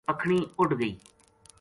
[0.07, 0.91] پکھنی اُڈ گئی